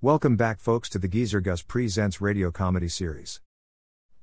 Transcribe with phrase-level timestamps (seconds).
[0.00, 3.40] Welcome back, folks, to the Geezer Gus Presents radio comedy series.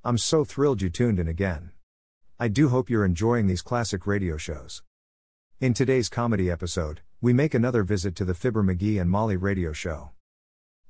[0.05, 1.71] I'm so thrilled you tuned in again.
[2.39, 4.83] I do hope you're enjoying these classic radio shows.
[5.59, 9.73] In today's comedy episode, we make another visit to the Fibber McGee and Molly radio
[9.73, 10.11] show.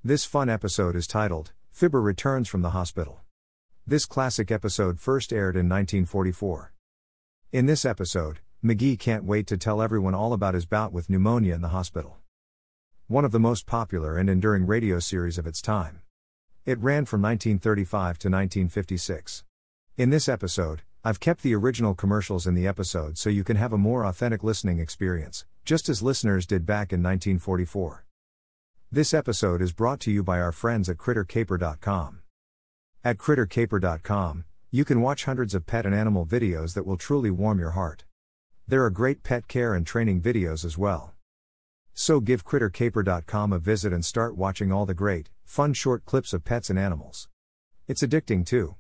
[0.03, 3.21] This fun episode is titled, Fibber Returns from the Hospital.
[3.88, 6.73] This classic episode first aired in 1944.
[7.52, 11.55] In this episode, McGee can't wait to tell everyone all about his bout with pneumonia
[11.55, 12.17] in the hospital.
[13.07, 16.01] One of the most popular and enduring radio series of its time.
[16.65, 19.43] It ran from 1935 to 1956.
[19.96, 23.71] In this episode, I've kept the original commercials in the episode so you can have
[23.71, 28.05] a more authentic listening experience, just as listeners did back in 1944.
[28.91, 32.22] This episode is brought to you by our friends at CritterCaper.com.
[33.03, 37.59] At CritterCaper.com, you can watch hundreds of pet and animal videos that will truly warm
[37.59, 38.03] your heart.
[38.67, 41.14] There are great pet care and training videos as well.
[41.97, 46.44] So give CritterCaper.com a visit and start watching all the great, fun short clips of
[46.44, 47.30] pets and animals.
[47.88, 48.75] It's addicting too.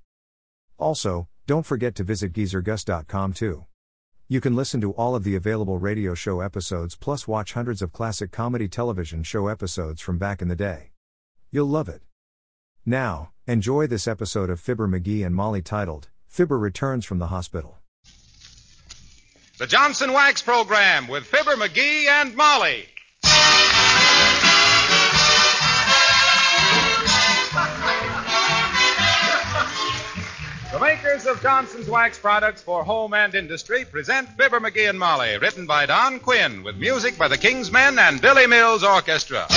[0.77, 3.65] Also, don't forget to visit geezergus.com too.
[4.27, 7.93] You can listen to all of the available radio show episodes plus watch hundreds of
[7.93, 10.91] classic comedy television show episodes from back in the day.
[11.51, 12.01] You'll love it.
[12.85, 17.77] Now, enjoy this episode of Fibber McGee and Molly titled, Fibber Returns from the Hospital.
[19.57, 22.87] The Johnson Wax Program with Fibber McGee and Molly.
[30.75, 35.37] The makers of Johnson's Wax products for home and industry present Fibber McGee and Molly,
[35.37, 39.47] written by Don Quinn, with music by the King's Men and Billy Mills Orchestra.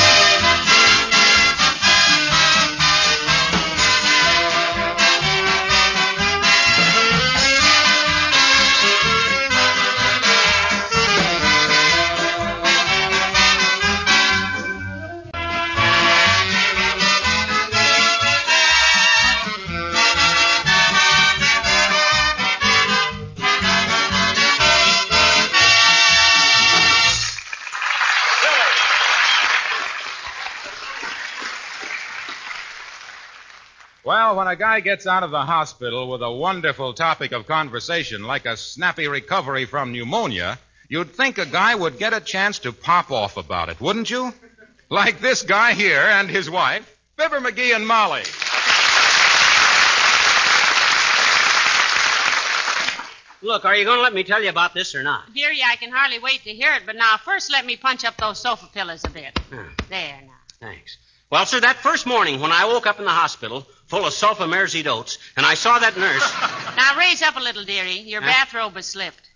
[34.28, 38.24] Well, when a guy gets out of the hospital with a wonderful topic of conversation
[38.24, 40.58] like a snappy recovery from pneumonia,
[40.90, 44.34] you'd think a guy would get a chance to pop off about it, wouldn't you?
[44.90, 46.84] Like this guy here and his wife,
[47.16, 48.20] Fibber McGee and Molly.
[53.40, 55.32] Look, are you going to let me tell you about this or not?
[55.32, 58.18] Dearie, I can hardly wait to hear it, but now first let me punch up
[58.18, 59.40] those sofa pillows a bit.
[59.88, 60.32] There now.
[60.60, 60.98] Thanks.
[61.30, 64.86] Well, sir, that first morning when I woke up in the hospital, full of sulfamerzied
[64.86, 66.32] oats, and I saw that nurse.
[66.76, 67.98] Now raise up a little, dearie.
[68.00, 68.28] Your Huh?
[68.28, 69.28] bathrobe has slipped.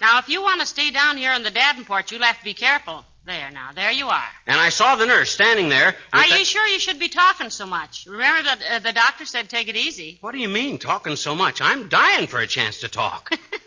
[0.00, 2.54] Now, if you want to stay down here on the Davenport, you'll have to be
[2.54, 3.04] careful.
[3.24, 4.28] There now, there you are.
[4.46, 5.96] and I saw the nurse standing there.
[6.12, 8.06] Are that- you sure you should be talking so much?
[8.06, 10.18] Remember that uh, the doctor said take it easy.
[10.20, 11.60] What do you mean, talking so much?
[11.60, 13.36] I'm dying for a chance to talk.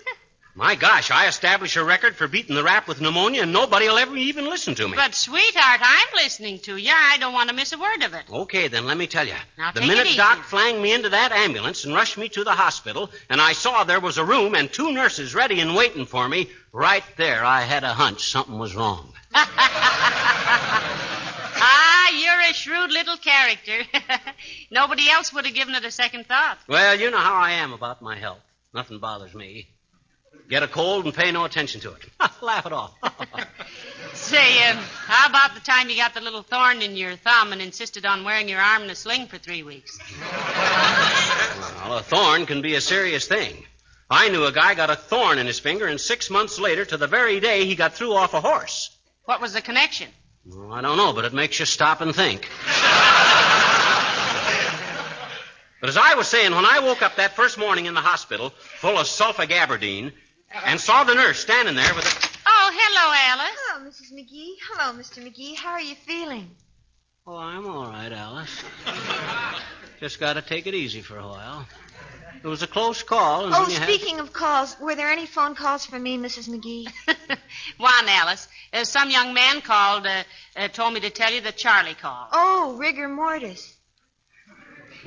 [0.59, 3.97] My gosh, I established a record for beating the rap with pneumonia, and nobody will
[3.97, 4.93] ever even listen to me.
[4.93, 6.91] But, sweetheart, I'm listening to you.
[6.93, 8.25] I don't want to miss a word of it.
[8.29, 9.35] Okay, then let me tell you.
[9.57, 10.17] Now, the take it minute.
[10.17, 13.85] Doc flanged me into that ambulance and rushed me to the hospital, and I saw
[13.85, 17.61] there was a room and two nurses ready and waiting for me, right there I
[17.61, 19.13] had a hunch something was wrong.
[21.61, 23.83] Ah, you're a shrewd little character.
[24.71, 26.57] Nobody else would have given it a second thought.
[26.67, 28.39] Well, you know how I am about my health.
[28.73, 29.67] Nothing bothers me.
[30.49, 32.05] Get a cold and pay no attention to it.
[32.41, 32.95] Laugh it off.
[34.13, 37.61] Say, um, how about the time you got the little thorn in your thumb and
[37.61, 39.99] insisted on wearing your arm in a sling for three weeks?
[41.85, 43.63] well, a thorn can be a serious thing.
[44.09, 46.97] I knew a guy got a thorn in his finger, and six months later, to
[46.97, 48.89] the very day, he got through off a horse.
[49.25, 50.09] What was the connection?
[50.47, 52.41] Well, I don't know, but it makes you stop and think.
[55.79, 58.49] but as I was saying, when I woke up that first morning in the hospital,
[58.49, 60.11] full of sulfagabardine,
[60.65, 62.29] and saw the nurse standing there with a.
[62.45, 63.57] Oh, hello, Alice.
[63.67, 64.13] Hello, Mrs.
[64.13, 64.53] McGee.
[64.71, 65.23] Hello, Mr.
[65.23, 65.55] McGee.
[65.55, 66.49] How are you feeling?
[67.27, 68.63] Oh, I'm all right, Alice.
[69.99, 71.67] Just got to take it easy for a while.
[72.41, 73.45] It was a close call.
[73.45, 76.17] And Oh, when you have- speaking of calls, were there any phone calls for me,
[76.17, 76.47] Mrs.
[76.49, 76.87] McGee?
[77.77, 78.47] One, Alice.
[78.71, 80.23] Uh, some young man called, uh,
[80.55, 82.29] uh, told me to tell you that Charlie called.
[82.31, 83.75] Oh, rigor mortis.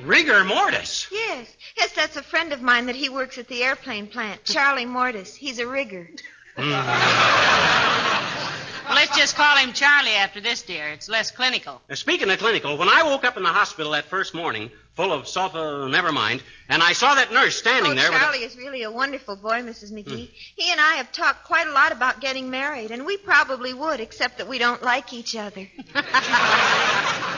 [0.01, 1.07] Rigor mortis.
[1.11, 1.47] Yes.
[1.77, 4.43] Yes, that's a friend of mine that he works at the airplane plant.
[4.45, 5.35] Charlie Mortis.
[5.35, 6.09] He's a rigger.
[8.85, 10.89] Well, let's just call him Charlie after this, dear.
[10.89, 11.81] It's less clinical.
[11.87, 15.13] Now, speaking of clinical, when I woke up in the hospital that first morning, full
[15.13, 18.23] of sulfa, uh, never mind, and I saw that nurse standing oh, there with a-
[18.23, 19.91] Charlie is really a wonderful boy, Mrs.
[19.91, 20.27] McGee.
[20.27, 20.33] Hmm.
[20.55, 23.99] He and I have talked quite a lot about getting married, and we probably would,
[23.99, 25.67] except that we don't like each other.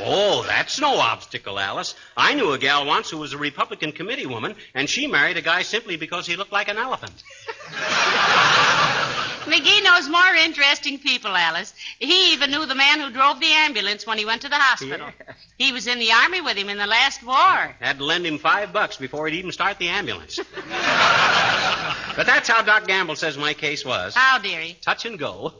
[0.00, 1.94] Oh, that's no obstacle, Alice.
[2.16, 5.42] I knew a gal once who was a Republican committee woman, and she married a
[5.42, 7.14] guy simply because he looked like an elephant.
[9.48, 11.74] McGee knows more interesting people, Alice.
[11.98, 15.08] He even knew the man who drove the ambulance when he went to the hospital.
[15.56, 17.74] He was in the army with him in the last war.
[17.80, 20.38] Had to lend him five bucks before he'd even start the ambulance.
[22.16, 24.14] but that's how Doc Gamble says my case was.
[24.14, 24.78] How, dearie?
[24.82, 25.54] Touch and go.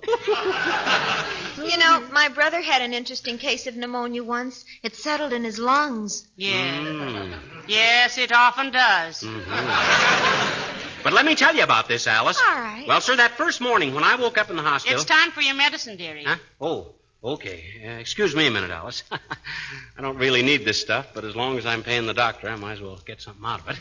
[1.64, 4.64] You know, my brother had an interesting case of pneumonia once.
[4.82, 6.26] It settled in his lungs.
[6.36, 6.52] Yeah.
[6.52, 7.34] Mm.
[7.66, 9.24] Yes, it often does.
[11.08, 12.38] But let me tell you about this, Alice.
[12.38, 12.84] All right.
[12.86, 15.00] Well, sir, that first morning when I woke up in the hospital.
[15.00, 16.24] It's time for your medicine, dearie.
[16.24, 16.36] Huh?
[16.60, 16.88] Oh,
[17.24, 17.64] okay.
[17.82, 19.04] Uh, excuse me a minute, Alice.
[19.10, 22.56] I don't really need this stuff, but as long as I'm paying the doctor, I
[22.56, 23.78] might as well get something out of it.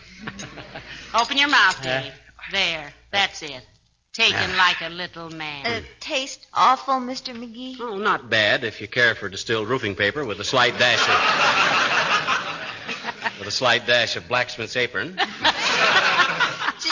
[1.22, 2.14] Open your mouth, dearie.
[2.54, 2.94] There.
[3.12, 3.62] That's it.
[4.14, 4.56] Taken Yeah.
[4.58, 5.66] like a little man.
[5.66, 7.36] Uh, taste awful, Mr.
[7.36, 7.76] McGee?
[7.82, 11.18] oh, not bad if you care for distilled roofing paper with a slight dash of.
[13.40, 15.20] with a slight dash of blacksmith's apron.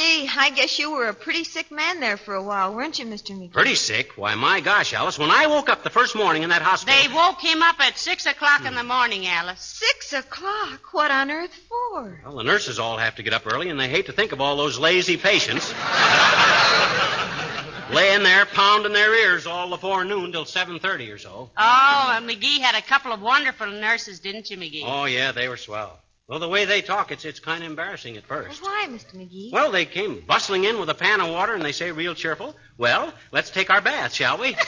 [0.05, 3.05] Gee, I guess you were a pretty sick man there for a while, weren't you,
[3.05, 3.31] Mr.
[3.31, 3.51] McGee?
[3.51, 4.11] Pretty sick.
[4.15, 6.95] Why, my gosh, Alice, when I woke up the first morning in that hospital.
[6.95, 8.87] They woke him up at six o'clock in the hmm.
[8.87, 9.61] morning, Alice.
[9.61, 10.93] Six o'clock?
[10.93, 12.21] What on earth for?
[12.23, 14.41] Well, the nurses all have to get up early, and they hate to think of
[14.41, 15.73] all those lazy patients
[17.91, 21.49] laying there pounding their ears all the forenoon till 7.30 or so.
[21.57, 24.83] Oh, and McGee had a couple of wonderful nurses, didn't you, McGee?
[24.85, 25.99] Oh, yeah, they were swell.
[26.27, 28.63] Well, the way they talk, it's, it's kind of embarrassing at Well, first.
[28.63, 29.13] why, Mr.
[29.15, 29.51] McGee?
[29.51, 32.55] Well, they came bustling in with a pan of water, and they say real cheerful,
[32.79, 34.51] well, let's take our bath, shall we?
[34.53, 34.59] my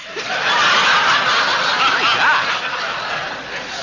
[2.15, 2.45] God.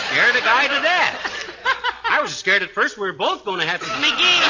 [0.06, 1.30] Scared a guy to death.
[2.08, 3.86] I was scared at first we were both going to have to...
[3.86, 4.42] McGee.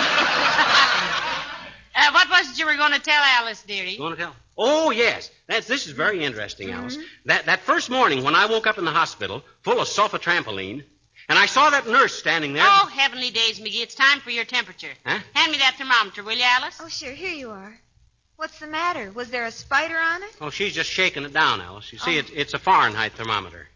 [1.97, 3.97] uh, what was it you were going to tell Alice, dearie?
[3.99, 4.37] Want to tell?
[4.59, 5.31] Oh, yes.
[5.49, 6.99] That's, this is very interesting, Alice.
[7.25, 10.85] That, that first morning when I woke up in the hospital, full of sulfatrampoline,
[11.29, 12.67] and I saw that nurse standing there.
[12.67, 13.83] Oh, heavenly days, McGee.
[13.83, 14.93] It's time for your temperature.
[15.05, 15.19] Huh?
[15.35, 16.79] Hand me that thermometer, will you, Alice?
[16.83, 17.79] Oh, sure, here you are.
[18.37, 19.13] What's the matter?
[19.13, 20.37] Was there a spider on it?
[20.41, 21.93] Oh, she's just shaking it down, Alice.
[21.93, 22.21] You see, oh.
[22.21, 23.69] it, it's a Fahrenheit thermometer.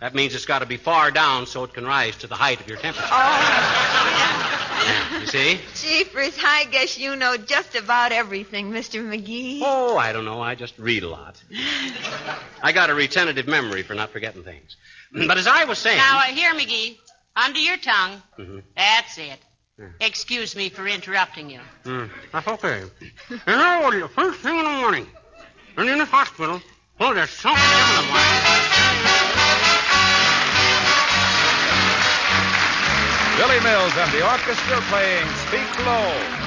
[0.00, 2.58] That means it's got to be far down so it can rise to the height
[2.60, 3.06] of your temperature.
[3.12, 5.60] Oh, yeah, you see?
[5.74, 9.04] Jeepers, I guess you know just about everything, Mr.
[9.04, 9.60] McGee.
[9.62, 10.40] Oh, I don't know.
[10.40, 11.42] I just read a lot.
[12.62, 14.76] I got a retentive memory for not forgetting things.
[15.12, 15.98] But as I was saying.
[15.98, 16.96] Now, uh, here, McGee.
[17.36, 18.22] Under your tongue.
[18.38, 18.62] Mhm.
[18.76, 19.38] That's it.
[19.78, 19.86] Yeah.
[20.00, 21.60] Excuse me for interrupting you.
[21.84, 22.82] Hmm, that's okay.
[23.30, 25.06] You know, the first thing in the morning,
[25.76, 26.60] and in the hospital,
[26.98, 29.40] well, there's something in the morning.
[33.38, 36.39] Billy Mills and the orchestra playing Speak Low.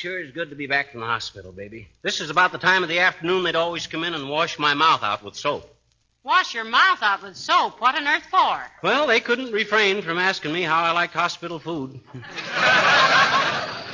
[0.00, 1.86] Sure is good to be back from the hospital, baby.
[2.00, 4.72] This is about the time of the afternoon they'd always come in and wash my
[4.72, 5.76] mouth out with soap.
[6.24, 7.80] Wash your mouth out with soap.
[7.80, 8.62] What on earth for?
[8.82, 12.00] Well, they couldn't refrain from asking me how I liked hospital food.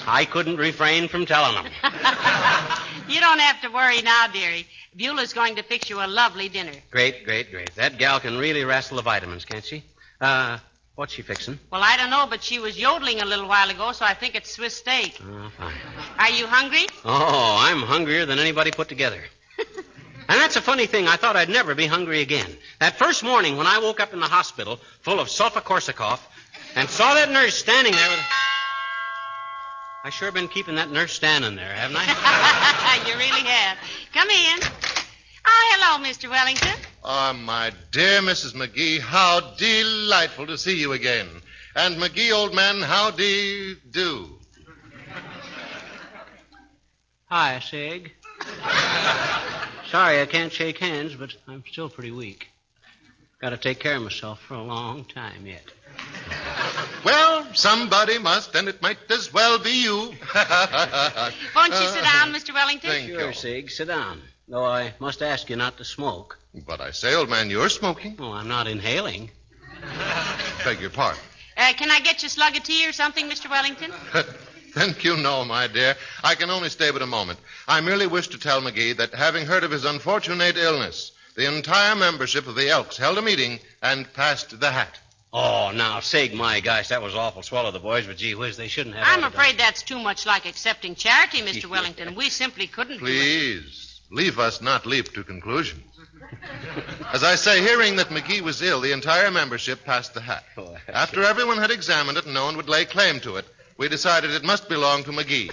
[0.09, 1.73] I couldn't refrain from telling them.
[3.09, 4.67] You don't have to worry now, dearie.
[4.99, 6.73] Beulah's going to fix you a lovely dinner.
[6.91, 7.73] Great, great, great.
[7.77, 9.85] That gal can really wrestle the vitamins, can't she?
[10.21, 10.59] Uh,
[10.97, 11.59] what's she fixing?
[11.71, 14.35] Well, I don't know, but she was yodeling a little while ago, so I think
[14.35, 15.17] it's Swiss steak.
[15.23, 15.75] Oh, fine.
[16.19, 16.87] Are you hungry?
[17.05, 19.23] Oh, I'm hungrier than anybody put together.
[19.59, 21.07] and that's a funny thing.
[21.07, 22.51] I thought I'd never be hungry again.
[22.81, 26.21] That first morning when I woke up in the hospital full of sulfa Korsakoff
[26.75, 28.21] and saw that nurse standing there with.
[30.05, 33.03] I sure been keeping that nurse standing there, haven't I?
[33.09, 33.77] you really have.
[34.15, 34.61] Come in.
[35.45, 36.31] Oh, hello, Mr.
[36.31, 36.79] Wellington.
[37.09, 38.55] Ah, my dear Mrs.
[38.55, 41.29] McGee, how delightful to see you again.
[41.77, 44.37] And McGee, old man, how do you do?
[47.27, 48.13] Hi, Sig.
[49.91, 52.49] Sorry I can't shake hands, but I'm still pretty weak.
[53.41, 55.63] Got to take care of myself for a long time yet.
[57.05, 59.97] Well, somebody must, and it might as well be you.
[61.55, 62.53] Won't you sit down, Mr.
[62.53, 62.91] Wellington?
[62.91, 63.33] Thank Sure, you.
[63.33, 64.23] Sig, sit down.
[64.49, 66.39] Though I must ask you not to smoke.
[66.67, 68.17] But I say, old man, you're smoking.
[68.19, 69.31] Oh, I'm not inhaling.
[70.65, 71.21] Beg your pardon.
[71.57, 73.51] Uh, can I get you a slug of tea or something, Mr.
[73.51, 73.91] Wellington?
[74.73, 75.97] Thank you, no, my dear.
[76.23, 77.39] I can only stay but a moment.
[77.67, 81.97] I merely wish to tell McGee that having heard of his unfortunate illness, the entire
[81.97, 84.99] membership of the Elks held a meeting and passed the hat.
[85.33, 88.57] Oh, now, Sig, my gosh, that was awful swell of the boys, but gee whiz,
[88.57, 89.05] they shouldn't have.
[89.07, 89.33] I'm all done.
[89.39, 91.67] afraid that's too much like accepting charity, Mr.
[91.71, 92.15] Wellington.
[92.15, 93.09] We simply couldn't do it.
[93.09, 95.83] Please, leave us not leap to conclusions.
[97.13, 100.45] As I say, hearing that McGee was ill, the entire membership passed the hat.
[100.57, 103.47] Oh, that's After everyone had examined it and no one would lay claim to it,
[103.79, 105.51] we decided it must belong to McGee.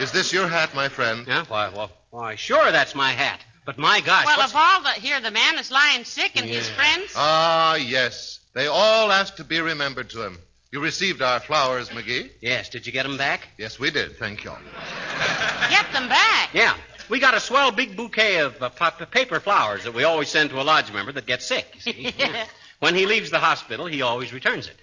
[0.00, 1.26] Is this your hat, my friend?
[1.28, 1.44] Yeah?
[1.46, 3.40] Why, well, why, sure, that's my hat.
[3.64, 4.50] But my gosh, Well, what's...
[4.52, 6.74] of all the here, the man is lying sick, and his Yeah.
[6.74, 7.12] friends.
[7.14, 8.40] Ah, yes.
[8.54, 10.38] They all asked to be remembered to him.
[10.72, 12.30] You received our flowers, McGee?
[12.40, 13.46] Yes, did you get them back?
[13.58, 14.16] Yes, we did.
[14.16, 14.50] Thank you.
[15.68, 16.48] Get them back.
[16.54, 16.74] Yeah.
[17.10, 20.48] We got a swell big bouquet of uh, pa- paper flowers that we always send
[20.48, 22.14] to a lodge member that gets sick, you see.
[22.18, 22.46] Yeah.
[22.80, 24.74] When he leaves the hospital, he always returns it.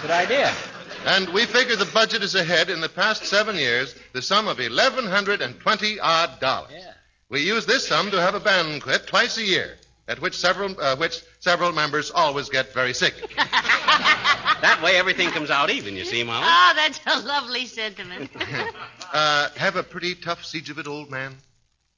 [0.00, 0.54] Good idea.
[1.06, 4.60] And we figure the budget is ahead in the past seven years, the sum of
[4.60, 6.70] eleven hundred and twenty odd dollars.
[6.72, 6.92] Yeah.
[7.30, 9.76] We use this sum to have a banquet twice a year,
[10.10, 13.14] at which several uh, which several members always get very sick.
[14.60, 16.44] That way everything comes out even, you see, Molly.
[16.46, 18.30] Oh, that's a lovely sentiment.
[19.12, 21.34] Uh, have a pretty tough siege of it, old man.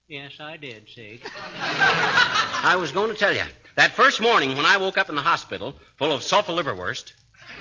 [0.08, 1.20] Yes, I did, Sig.
[1.60, 3.42] I was going to tell you.
[3.74, 7.12] That first morning when I woke up in the hospital, full of sulfur liverwurst,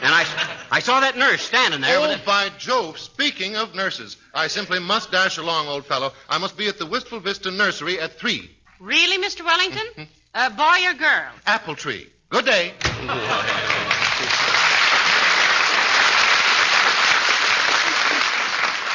[0.02, 0.26] and I,
[0.72, 2.26] I saw that nurse standing there oh, with a...
[2.26, 2.98] by Jove!
[2.98, 6.14] Speaking of nurses, I simply must dash along, old fellow.
[6.30, 8.50] I must be at the Wistful Vista Nursery at three.
[8.80, 9.44] really, Mr.
[9.44, 10.08] Wellington?
[10.34, 11.32] A boy or girl?
[11.46, 12.08] Apple tree.
[12.30, 12.72] Good day.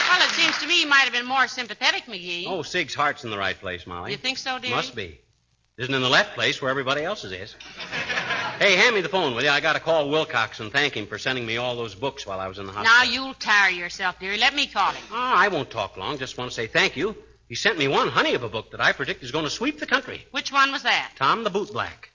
[0.09, 2.47] Well, it seems to me you might have been more sympathetic, McGee.
[2.47, 4.13] Oh, Sig's heart's in the right place, Molly.
[4.13, 4.71] You think so, dear?
[4.71, 5.21] Must be.
[5.77, 7.55] Isn't in the left place where everybody else's is.
[8.59, 9.51] hey, hand me the phone, will you?
[9.51, 12.41] I got to call Wilcox and thank him for sending me all those books while
[12.41, 12.95] I was in the hospital.
[12.97, 14.39] Now you'll tire yourself, dearie.
[14.39, 15.03] Let me call him.
[15.11, 16.17] Oh, I won't talk long.
[16.17, 17.15] Just want to say thank you.
[17.49, 19.79] He sent me one honey of a book that I predict is going to sweep
[19.79, 20.27] the country.
[20.33, 21.13] Which one was that?
[21.17, 22.11] Tom the Bootblack.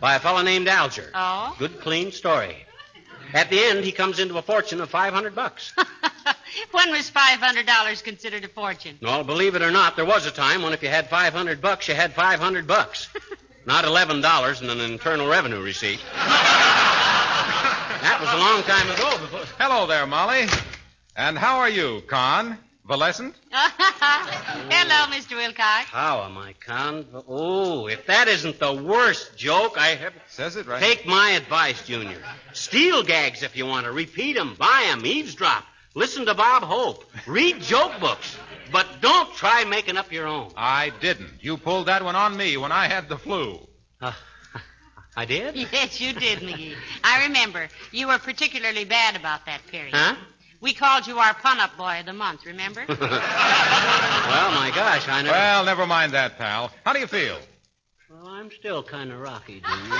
[0.00, 1.10] By a fellow named Alger.
[1.14, 1.56] Oh?
[1.58, 2.54] Good, clean story.
[3.32, 5.72] At the end, he comes into a fortune of 500 bucks.
[6.72, 8.98] when was five hundred dollars considered a fortune?
[9.00, 11.88] Well, believe it or not, there was a time when if you had 500 bucks,
[11.88, 13.08] you had 500 bucks.
[13.64, 16.00] Not $11 and an internal revenue receipt.
[16.14, 19.16] that was a long time ago.
[19.18, 19.44] Before...
[19.58, 20.48] Hello there, Molly.
[21.14, 22.58] And how are you, Con?
[22.84, 23.34] Valescent?
[23.52, 25.36] Hello, Mr.
[25.36, 25.88] Wilcox.
[25.88, 27.06] How am I, Con?
[27.28, 30.12] Oh, if that isn't the worst joke I have.
[30.28, 30.82] Says it right.
[30.82, 32.18] Take my advice, Junior.
[32.52, 33.92] Steal gags if you want to.
[33.92, 35.64] Repeat 'em, buy 'em, eavesdrop.
[35.94, 37.04] Listen to Bob Hope.
[37.26, 38.36] Read joke books.
[38.72, 40.50] But don't try making up your own.
[40.56, 41.30] I didn't.
[41.40, 43.68] You pulled that one on me when I had the flu.
[44.00, 44.12] Uh,
[45.16, 45.54] I did?
[45.54, 46.74] Yes, you did, McGee.
[47.04, 47.68] I remember.
[47.92, 49.94] You were particularly bad about that period.
[49.94, 50.16] Huh?
[50.62, 52.86] We called you our pun-up boy of the month, remember?
[54.22, 55.34] Well, my gosh, I never.
[55.34, 56.70] Well, never mind that, pal.
[56.86, 57.36] How do you feel?
[58.08, 59.98] Well, I'm still kind of rocky, Junior.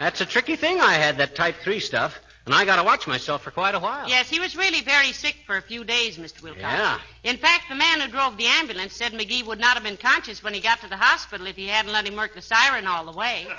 [0.00, 2.18] That's a tricky thing I had, that type 3 stuff.
[2.46, 4.08] And I got to watch myself for quite a while.
[4.08, 6.42] yes, he was really very sick for a few days, Mr.
[6.42, 6.62] Wilcox.
[6.62, 6.98] Yeah.
[7.24, 10.42] In fact, the man who drove the ambulance said McGee would not have been conscious
[10.42, 13.04] when he got to the hospital if he hadn't let him work the siren all
[13.04, 13.44] the way.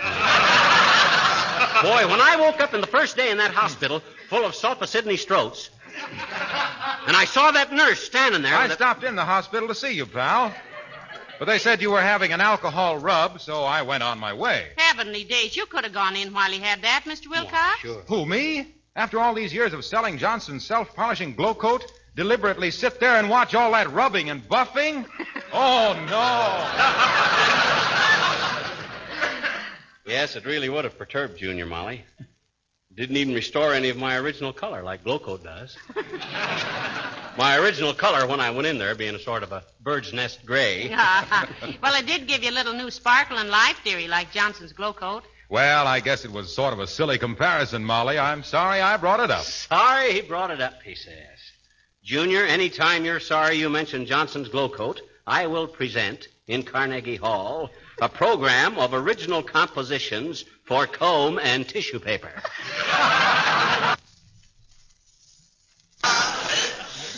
[1.84, 4.88] Boy, when I woke up in the first day in that hospital full of sulfa
[4.88, 5.70] Sydney Stroats,
[7.08, 8.56] and I saw that nurse standing there.
[8.56, 10.54] I with stopped in the hospital to see you, pal.
[11.40, 14.70] But they said you were having an alcohol rub, so I went on my way.
[14.76, 17.30] Heavenly days, you could have gone in while he had that, Mr.
[17.30, 17.80] Wilcox.
[17.80, 18.02] Sure.
[18.08, 18.74] Who, me?
[18.96, 23.72] After all these years of selling Johnson's self-polishing Glo-Coat, deliberately sit there and watch all
[23.74, 25.06] that rubbing and buffing?
[25.54, 26.68] Oh, no.
[30.06, 32.04] Yes, it really would have perturbed Junior, Molly.
[32.98, 35.78] Didn't even restore any of my original color like Glo-Coat does.
[37.38, 40.44] my original color when I went in there being a sort of a bird's nest
[40.44, 40.90] gray.
[41.84, 45.24] well, it did give you a little new sparkle and life theory like Johnson's Glo-Coat.
[45.48, 48.18] Well, I guess it was sort of a silly comparison, Molly.
[48.18, 49.44] I'm sorry I brought it up.
[49.44, 51.38] Sorry he brought it up, he says.
[52.04, 57.70] Junior, any time you're sorry you mentioned Johnson's Glo-Coat, I will present in Carnegie Hall
[58.02, 62.32] a program of original compositions for comb and tissue paper.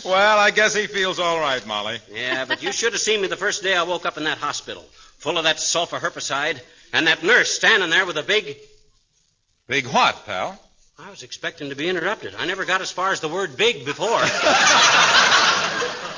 [0.04, 1.98] Well, I guess he feels all right, Molly.
[2.12, 4.38] Yeah, but you should have seen me the first day I woke up in that
[4.38, 4.82] hospital,
[5.18, 6.60] full of that sulfur herbicide,
[6.92, 8.56] and that nurse standing there with a big.
[9.66, 10.58] Big what, pal?
[10.98, 12.34] I was expecting to be interrupted.
[12.38, 14.08] I never got as far as the word big before.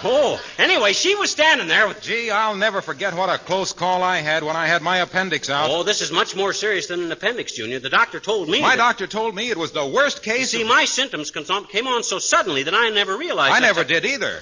[0.04, 2.02] oh, anyway, she was standing there with.
[2.02, 5.48] Gee, I'll never forget what a close call I had when I had my appendix
[5.50, 5.70] out.
[5.70, 7.78] Oh, this is much more serious than an appendix, Junior.
[7.78, 8.60] The doctor told me.
[8.60, 10.50] my that- doctor told me it was the worst You case.
[10.50, 13.54] see, of- my symptoms came on so suddenly that I never realized.
[13.54, 14.40] I that- never did either.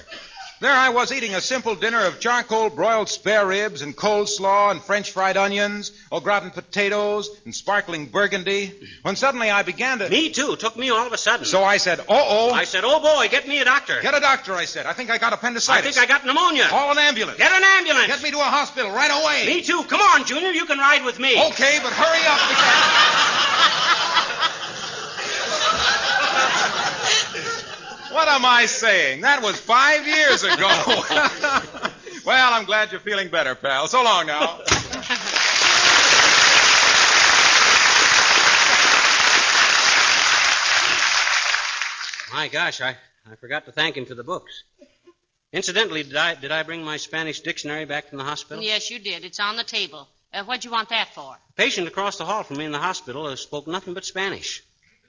[0.61, 4.79] There I was eating a simple dinner of charcoal broiled spare ribs and coleslaw and
[4.79, 10.09] French fried onions, au gratin potatoes and sparkling burgundy, when suddenly I began to.
[10.09, 10.55] Me too.
[10.55, 11.47] Took me all of a sudden.
[11.47, 14.19] So I said, "Uh oh." I said, "Oh boy, get me a doctor." Get a
[14.19, 14.85] doctor, I said.
[14.85, 15.79] I think I got appendicitis.
[15.79, 16.67] I think I got pneumonia.
[16.67, 17.39] Call an ambulance.
[17.39, 18.05] Get an ambulance.
[18.05, 19.47] Get me to a hospital right away.
[19.47, 19.83] Me too.
[19.85, 20.51] Come on, Junior.
[20.51, 21.43] You can ride with me.
[21.47, 23.40] Okay, but hurry up because.
[28.11, 29.21] What am I saying?
[29.21, 30.67] That was five years ago.
[32.25, 33.87] well, I'm glad you're feeling better, pal.
[33.87, 34.59] So long now.
[42.33, 42.95] My gosh, I,
[43.29, 44.63] I forgot to thank him for the books.
[45.53, 48.63] Incidentally, did I did I bring my Spanish dictionary back from the hospital?
[48.63, 49.25] Yes, you did.
[49.25, 50.07] It's on the table.
[50.33, 51.35] Uh, what'd you want that for?
[51.35, 54.63] A patient across the hall from me in the hospital uh, spoke nothing but Spanish.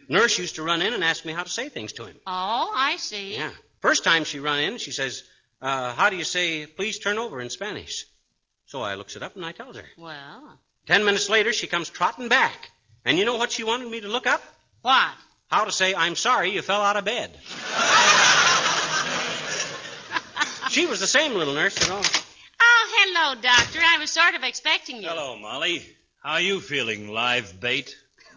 [0.08, 2.16] Nurse used to run in and ask me how to say things to him.
[2.26, 3.34] Oh, I see.
[3.36, 3.50] Yeah.
[3.80, 5.24] First time she run in, she says,
[5.60, 8.06] uh, "How do you say please turn over in Spanish?"
[8.66, 9.84] So I looks it up and I tells her.
[9.98, 12.70] Well, Ten minutes later, she comes trotting back,
[13.04, 14.42] and you know what she wanted me to look up?
[14.82, 15.12] what?
[15.48, 17.30] How to say I'm sorry you fell out of bed.
[20.70, 22.02] she was the same little nurse that all.
[22.60, 23.80] Oh, hello, Doctor.
[23.82, 25.08] I was sort of expecting you.
[25.08, 25.84] Hello, Molly.
[26.22, 27.94] How are you feeling, live bait?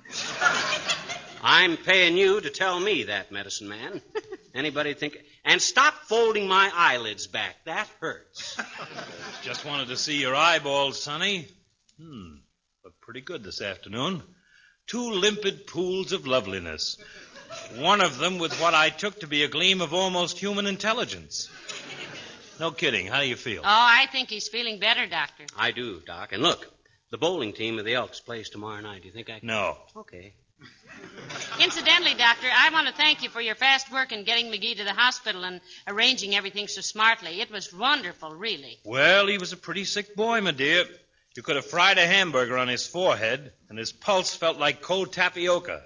[1.47, 4.01] I'm paying you to tell me that, medicine man.
[4.55, 5.15] Anybody think?
[5.45, 7.55] And stop folding my eyelids back.
[7.65, 8.57] That hurts.
[9.43, 11.47] Just wanted to see your eyeballs, Sonny.
[12.01, 12.37] Hmm.
[12.83, 14.23] Look pretty good this afternoon.
[14.87, 16.97] Two limpid pools of loveliness.
[17.75, 21.47] One of them with what I took to be a gleam of almost human intelligence.
[22.59, 23.05] No kidding.
[23.05, 23.61] How do you feel?
[23.61, 25.45] Oh, I think he's feeling better, Doctor.
[25.55, 26.31] I do, Doc.
[26.31, 26.73] And look,
[27.11, 29.03] the bowling team of the Elks plays tomorrow night.
[29.03, 29.47] Do you think I can?
[29.47, 29.77] No.
[29.95, 30.33] Okay.
[31.61, 34.83] Incidentally, Doctor, I want to thank you for your fast work in getting McGee to
[34.83, 37.41] the hospital and arranging everything so smartly.
[37.41, 38.77] It was wonderful, really.
[38.83, 40.85] Well, he was a pretty sick boy, my dear.
[41.35, 45.13] You could have fried a hamburger on his forehead, and his pulse felt like cold
[45.13, 45.81] tapioca.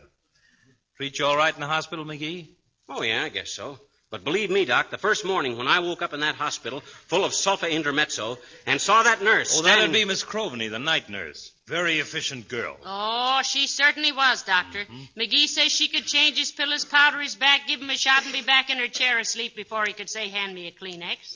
[0.98, 2.50] Treat you all right in the hospital, McGee?
[2.88, 3.80] Oh, yeah, I guess so.
[4.12, 7.24] But believe me, Doc, the first morning when I woke up in that hospital full
[7.24, 9.60] of sulfa intermezzo and saw that nurse.
[9.60, 11.52] Oh, that'd be Miss Croveny, the night nurse.
[11.68, 12.76] Very efficient girl.
[12.84, 14.80] Oh, she certainly was, Doctor.
[14.80, 15.20] Mm-hmm.
[15.20, 18.34] McGee says she could change his pillows, powder his back, give him a shot, and
[18.34, 21.36] be back in her chair asleep before he could say, Hand me a Kleenex.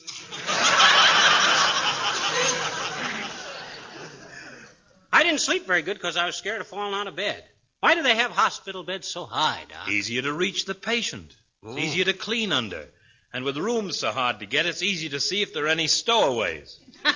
[5.12, 7.44] I didn't sleep very good because I was scared of falling out of bed.
[7.78, 9.88] Why do they have hospital beds so high, Doc?
[9.88, 11.36] Easier to reach the patient.
[11.64, 12.86] It's easier to clean under.
[13.32, 15.86] And with rooms so hard to get, it's easy to see if there are any
[15.86, 16.78] stowaways.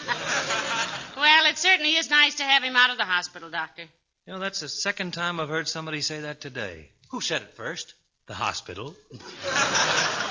[1.16, 3.82] Well, it certainly is nice to have him out of the hospital, Doctor.
[4.24, 6.90] You know, that's the second time I've heard somebody say that today.
[7.11, 7.94] Who said it first?
[8.26, 8.94] The hospital.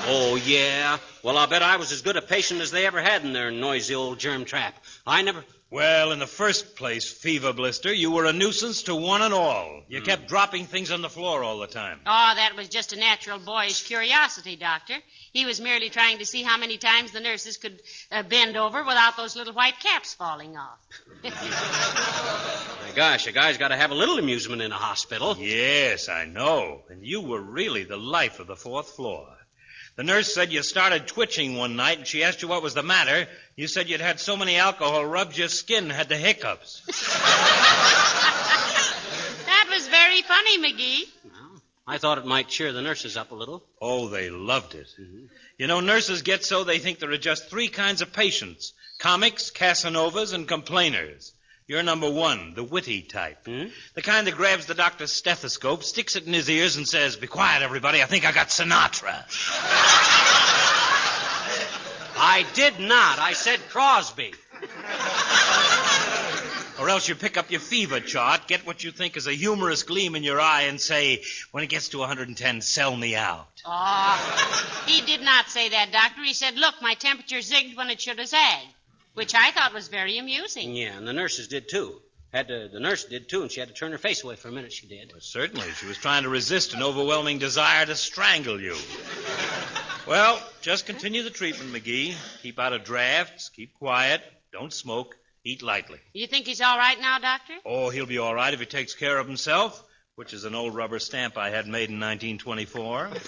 [0.10, 1.00] Oh, yeah.
[1.22, 3.52] Well, I'll bet I was as good a patient as they ever had in their
[3.52, 4.74] noisy old germ trap.
[5.06, 5.44] I never.
[5.70, 9.82] Well, in the first place, Fever Blister, you were a nuisance to one and all.
[9.90, 12.00] You kept dropping things on the floor all the time.
[12.06, 14.96] Oh, that was just a natural boyish curiosity, Doctor.
[15.34, 18.82] He was merely trying to see how many times the nurses could uh, bend over
[18.82, 20.80] without those little white caps falling off.
[21.24, 25.36] My gosh, a guy's got to have a little amusement in a hospital.
[25.38, 26.84] Yes, I know.
[26.90, 29.37] And you were really the life of the fourth floor.
[29.98, 32.84] The nurse said you started twitching one night, and she asked you what was the
[32.84, 33.28] matter.
[33.56, 36.84] You said you'd had so many alcohol rubs your skin had the hiccups.
[39.48, 41.10] That was very funny, McGee.
[41.24, 43.64] Well, I thought it might cheer the nurses up a little.
[43.82, 44.88] Oh, they loved it.
[45.00, 45.26] Mm-hmm.
[45.58, 49.52] You know, nurses get so they think there are just three kinds of patients comics,
[49.52, 51.34] Casanovas, and complainers.
[51.68, 53.46] You're number one, the witty type.
[53.46, 53.66] Hmm?
[53.94, 57.28] The kind that grabs the doctor's stethoscope, sticks it in his ears, and says, Be
[57.28, 58.02] quiet, everybody.
[58.02, 59.26] I think I got Sinatra.
[62.20, 63.20] I did not.
[63.20, 64.34] I said Crosby.
[66.80, 69.82] Or else you pick up your fever chart, get what you think is a humorous
[69.82, 73.48] gleam in your eye, and say, When it gets to 110, sell me out.
[73.66, 76.24] Oh, he did not say that, Doctor.
[76.24, 78.68] He said, Look, my temperature zigged when it should have zagged,
[79.18, 80.76] which I thought was very amusing.
[80.76, 82.00] Yeah, and the nurses did too.
[82.32, 84.50] Had to, the nurse did too, and she had to turn her face away for
[84.50, 84.72] a minute.
[84.72, 85.12] She did.
[85.20, 88.76] Certainly, she was trying to resist an overwhelming desire to strangle you.
[90.08, 92.14] Well, just continue the treatment, McGee.
[92.44, 96.00] Keep out of drafts, keep quiet, don't smoke, eat lightly.
[96.14, 97.54] You think he's all right now, Doctor?
[97.66, 100.76] Oh, he'll be all right if he takes care of himself, which is an old
[100.76, 103.10] rubber stamp I had made in 1924.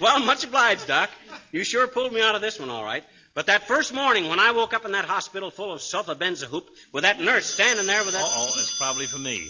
[0.00, 1.08] Well, much obliged, Doc.
[1.50, 3.04] You sure pulled me out of this one all right.
[3.34, 7.02] But that first morning when I woke up in that hospital full of sulfabenzahoop with
[7.02, 8.22] that nurse standing there with that.
[8.24, 9.48] Oh, it's probably for me.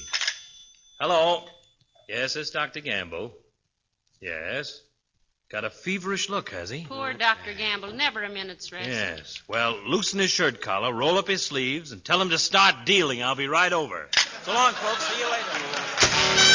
[0.99, 1.45] Hello.
[2.09, 2.81] Yes, it's Dr.
[2.81, 3.33] Gamble.
[4.21, 4.81] Yes.
[5.51, 6.87] Got a feverish look, has he?
[6.89, 7.53] Poor Dr.
[7.53, 8.89] Gamble, never a minute's rest.
[8.89, 9.43] Yes.
[9.47, 13.23] Well, loosen his shirt collar, roll up his sleeves, and tell him to start dealing.
[13.23, 14.09] I'll be right over.
[14.45, 15.05] So long, folks.
[15.05, 16.54] See you later.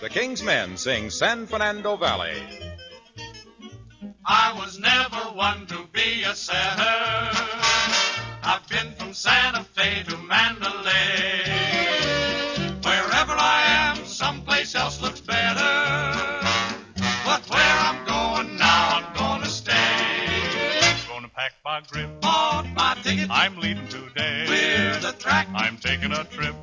[0.00, 2.42] The King's Men sing San Fernando Valley.
[4.26, 7.32] I was never one to be a setter.
[8.42, 11.44] I've been from Santa Fe to Mandalay.
[12.82, 15.62] Wherever I am, someplace else looks better.
[17.24, 19.72] But where I'm going now, I'm gonna stay.
[21.08, 22.20] Gonna pack my grip.
[22.20, 24.44] Bought my ticket, I'm leaving today.
[24.46, 25.48] clear the track.
[25.54, 26.54] I'm taking a trip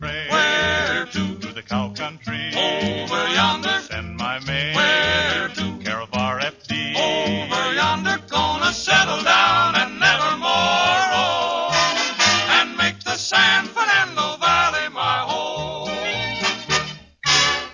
[0.00, 0.30] train.
[0.30, 1.38] Where to?
[1.38, 2.50] To the cow country.
[2.54, 3.80] Over yonder.
[3.82, 4.76] Send my mail.
[4.76, 5.78] Where to?
[5.84, 6.94] Care of RFD.
[6.96, 11.70] Over yonder, gonna settle down and never more roam.
[11.72, 15.90] Oh, and make the San Fernando Valley my home.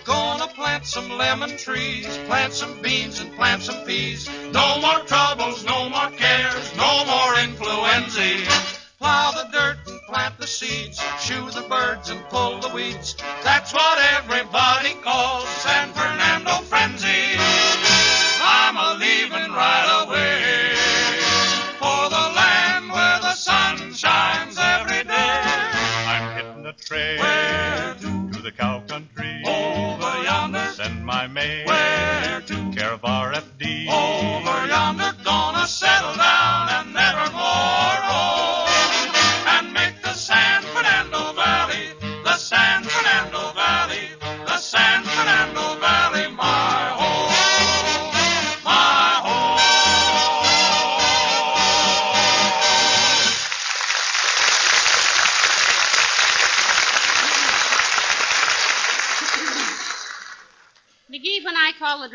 [0.05, 4.29] Gonna plant some lemon trees, plant some beans and plant some peas.
[4.51, 5.30] No more troubles,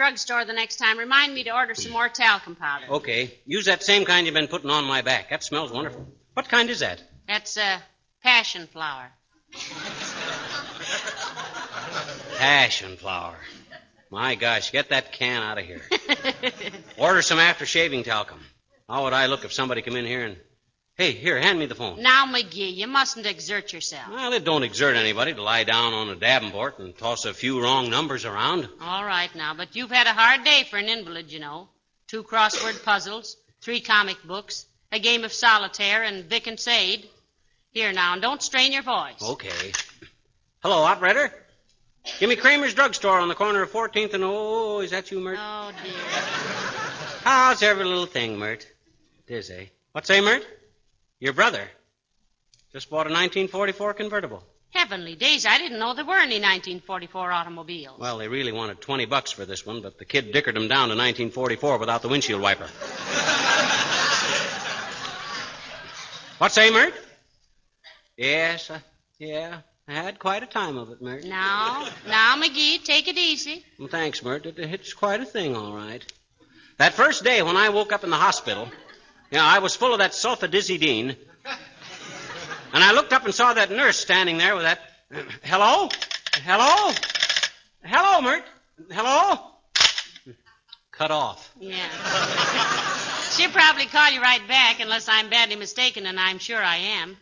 [0.07, 2.87] drugstore the next time, remind me to order some more talcum powder.
[2.91, 3.35] Okay.
[3.45, 5.31] Use that same kind you've been putting on my back.
[5.31, 6.07] That smells wonderful.
[6.35, 7.03] What kind is that?
[7.27, 7.81] That's uh,
[8.23, 9.11] passion flower.
[12.39, 13.37] Passion flower.
[14.11, 15.81] My gosh, get that can out of here.
[16.99, 18.39] Order some after shaving talcum.
[18.89, 20.37] How would I look if somebody come in here and.
[20.97, 22.01] Hey, here, hand me the phone.
[22.01, 24.09] now, McGee, you mustn't exert yourself.
[24.11, 27.63] Well, it don't exert anybody to lie down on a Davenport and toss a few
[27.63, 28.67] wrong numbers around.
[28.81, 31.69] All right now, but you've had a hard day for an invalid, you know.
[32.07, 37.07] Two crossword puzzles, three comic books, a game of solitaire, and Vic and Sade.
[37.73, 39.21] Here now, and don't strain your voice.
[39.23, 39.73] Okay.
[40.63, 41.31] Hello, operator.
[42.19, 45.39] Give me Kramer's drugstore on the corner of 14th and oh, is that you, Mert?
[45.39, 45.93] Oh, dear.
[47.23, 48.67] How's every little thing, Mert?
[49.27, 49.67] It is, eh?
[49.93, 50.43] What's say, Mert?
[51.19, 51.67] Your brother.
[52.73, 54.45] Just bought a 1944 convertible.
[54.71, 57.99] Heavenly days, I didn't know there were any 1944 automobiles.
[57.99, 60.91] Well, they really wanted 20 bucks for this one, but the kid dickered him down
[60.91, 62.65] to 1944 without the windshield wiper.
[66.39, 66.93] what say, Mert?
[68.19, 68.81] Yes, uh,
[69.19, 69.61] yeah.
[69.89, 71.25] I had quite a time of it, Mert.
[71.25, 73.65] Now, now, McGee, take it easy.
[73.79, 74.45] Well, thanks, Mert.
[74.45, 76.05] It, it's quite a thing, all right.
[76.77, 78.69] That first day when I woke up in the hospital,
[79.33, 81.17] know, I was full of that sulfadizidine.
[82.73, 84.81] And I looked up and saw that nurse standing there with that.
[85.43, 85.89] Hello?
[86.45, 86.93] Hello?
[87.83, 88.45] Hello, Mert?
[88.91, 89.41] Hello?
[90.93, 91.53] Cut off.
[91.59, 91.89] Yeah.
[93.31, 97.17] She'll probably call you right back unless I'm badly mistaken, and I'm sure I am.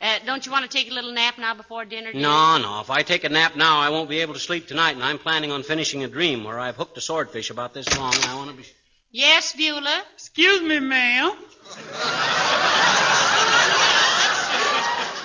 [0.00, 2.12] Uh, don't you want to take a little nap now before dinner?
[2.12, 2.20] dear?
[2.20, 2.80] No, no.
[2.80, 5.18] If I take a nap now, I won't be able to sleep tonight, and I'm
[5.18, 8.36] planning on finishing a dream where I've hooked a swordfish about this long, and I
[8.36, 8.64] want to be.
[9.10, 10.02] Yes, Beulah.
[10.14, 11.32] Excuse me, ma'am.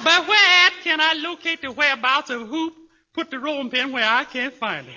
[0.04, 2.74] But where at can I locate the whereabouts of Hoop?
[3.14, 4.94] Put the rolling pin where I can't find it.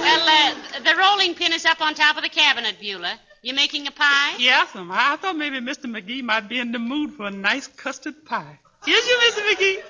[0.00, 3.18] Well, uh, the rolling pin is up on top of the cabinet, Beulah.
[3.42, 4.36] You making a pie?
[4.38, 4.90] Yes, ma'am.
[4.92, 5.86] I thought maybe Mr.
[5.86, 8.58] McGee might be in the mood for a nice custard pie.
[8.86, 9.42] Is you, Mr.
[9.48, 9.82] McGee?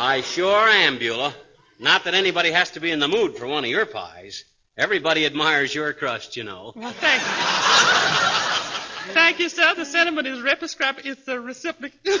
[0.00, 1.34] I sure am, Beulah.
[1.80, 4.44] Not that anybody has to be in the mood for one of your pies.
[4.76, 6.72] Everybody admires your crust, you know.
[6.76, 9.12] Well, thank you.
[9.12, 9.74] thank you, sir.
[9.74, 11.10] The sentiment is reciprocal.
[11.10, 11.98] It's a reciprocal.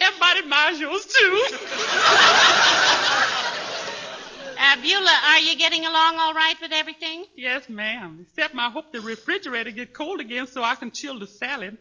[0.00, 1.44] Everybody admires yours, too.
[4.58, 7.26] Uh, Beulah, are you getting along all right with everything?
[7.36, 8.20] Yes, ma'am.
[8.22, 11.76] Except I hope the refrigerator get cold again so I can chill the salad.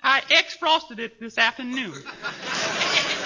[0.00, 1.94] I ex-frosted it this afternoon.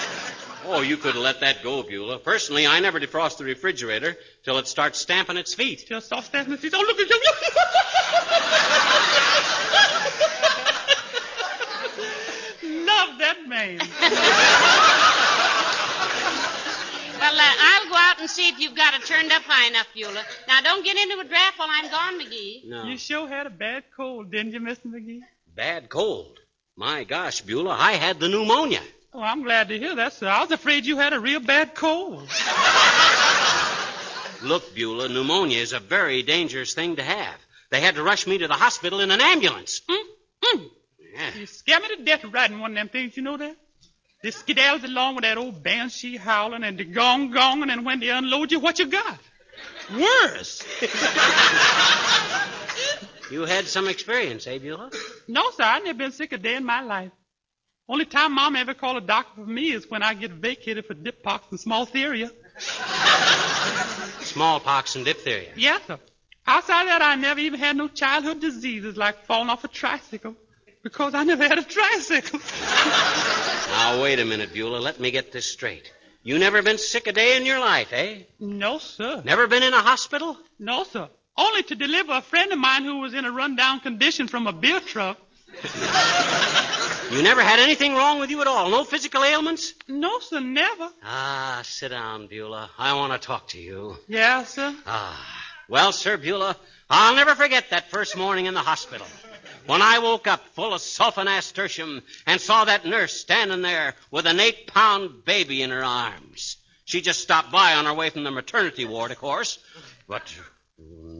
[0.65, 2.19] Oh, you could have let that go, Beulah.
[2.19, 5.85] Personally, I never defrost the refrigerator till it starts stamping its feet.
[5.87, 6.57] Just saw Stephanie.
[6.57, 7.15] She's, oh, look at you.
[12.85, 13.79] Love that man.
[17.19, 19.87] Well, uh, I'll go out and see if you've got it turned up high enough,
[19.93, 20.23] Beulah.
[20.47, 22.65] Now, don't get into a draft while I'm gone, McGee.
[22.67, 22.83] No.
[22.85, 24.87] You sure had a bad cold, didn't you, Mr.
[24.87, 25.21] McGee?
[25.55, 26.39] Bad cold.
[26.75, 28.81] My gosh, Beulah, I had the pneumonia.
[29.13, 30.27] Oh, I'm glad to hear that, sir.
[30.27, 32.29] I was afraid you had a real bad cold.
[34.43, 37.35] Look, Beulah, pneumonia is a very dangerous thing to have.
[37.69, 39.81] They had to rush me to the hospital in an ambulance.
[39.89, 40.03] Mm,
[40.43, 40.69] mm.
[41.13, 41.31] Yeah.
[41.39, 43.55] You scare me to death riding one of them things, you know that?
[44.23, 48.09] They skedaddles along with that old banshee howling and the gong gong, and when they
[48.09, 49.19] unload you, what you got?
[49.93, 50.63] Worse.
[53.31, 54.91] You had some experience, eh, Beulah?
[55.29, 57.11] No, sir, I never been sick a day in my life.
[57.89, 60.93] Only time Mom ever called a doctor for me is when I get vacated for
[60.93, 62.31] dippox and small theria.
[64.21, 65.49] Smallpox and diphtheria.
[65.55, 65.99] Yes, sir.
[66.47, 70.35] Outside of that, I never even had no childhood diseases like falling off a tricycle
[70.83, 72.39] because I never had a tricycle.
[73.71, 74.79] Now, wait a minute, Beulah.
[74.79, 75.91] Let me get this straight.
[76.23, 78.23] You never been sick a day in your life, eh?
[78.39, 79.21] no, sir.
[79.23, 80.37] Never been in a hospital?
[80.59, 81.09] No, sir.
[81.37, 84.51] Only to deliver a friend of mine who was in a rundown condition from a
[84.51, 85.17] beer truck.
[87.11, 88.69] You never had anything wrong with you at all?
[88.69, 89.73] No physical ailments?
[89.85, 90.89] No, sir, never.
[91.03, 92.69] Ah, sit down, Beulah.
[92.77, 93.97] I want to talk to you.
[94.07, 94.73] Yeah, sir.
[94.85, 95.45] Ah.
[95.67, 96.55] Well, Sir Beulah,
[96.89, 99.07] I'll never forget that first morning in the hospital.
[99.65, 104.39] When I woke up full of sulfonasturtium and saw that nurse standing there with an
[104.39, 106.55] eight pound baby in her arms.
[106.85, 109.59] She just stopped by on her way from the maternity ward, of course.
[110.07, 110.33] But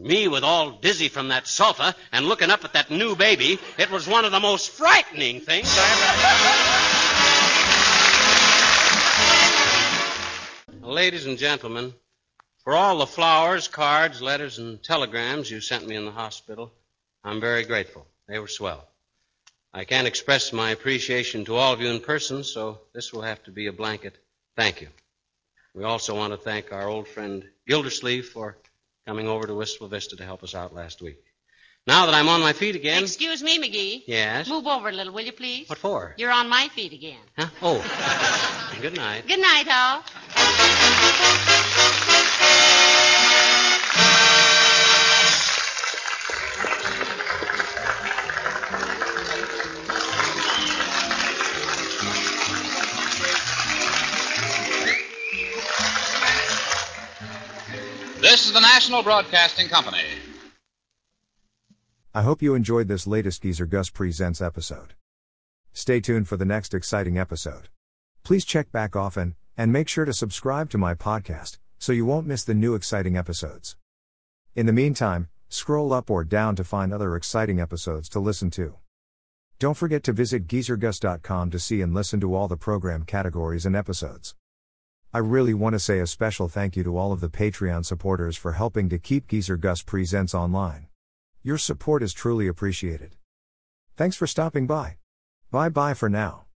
[0.02, 3.90] me with all dizzy from that sulfa and looking up at that new baby, it
[3.90, 5.88] was one of the most frightening things I
[10.70, 10.86] ever.
[10.86, 11.94] Ladies and gentlemen,
[12.64, 16.72] for all the flowers, cards, letters, and telegrams you sent me in the hospital,
[17.22, 18.06] I'm very grateful.
[18.28, 18.88] They were swell.
[19.72, 23.42] I can't express my appreciation to all of you in person, so this will have
[23.44, 24.18] to be a blanket
[24.56, 24.88] thank you.
[25.74, 28.56] We also want to thank our old friend Gildersleeve for
[29.06, 31.18] coming over to Wistful Vista to help us out last week.
[31.86, 33.02] Now that I'm on my feet again.
[33.02, 34.04] Excuse me, McGee.
[34.06, 34.48] Yes?
[34.48, 35.68] Move over a little, will you, please?
[35.68, 36.14] What for?
[36.16, 37.18] You're on my feet again.
[37.36, 37.48] Huh?
[37.60, 38.78] Oh.
[38.80, 39.26] Good night.
[39.26, 40.04] Good night, all.
[58.60, 60.04] National Broadcasting Company.
[62.14, 64.94] I hope you enjoyed this latest Geezer Gus Presents episode.
[65.72, 67.68] Stay tuned for the next exciting episode.
[68.22, 72.26] Please check back often, and make sure to subscribe to my podcast so you won't
[72.26, 73.76] miss the new exciting episodes.
[74.54, 78.76] In the meantime, scroll up or down to find other exciting episodes to listen to.
[79.58, 83.74] Don't forget to visit geezergus.com to see and listen to all the program categories and
[83.74, 84.34] episodes.
[85.14, 88.34] I really want to say a special thank you to all of the Patreon supporters
[88.34, 90.86] for helping to keep Geezer Gus Presents online.
[91.42, 93.16] Your support is truly appreciated.
[93.94, 94.96] Thanks for stopping by.
[95.50, 96.46] Bye bye for now.